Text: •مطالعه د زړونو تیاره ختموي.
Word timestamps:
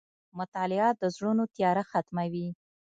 •مطالعه 0.39 0.89
د 1.01 1.03
زړونو 1.15 1.43
تیاره 1.55 1.83
ختموي. 1.91 2.47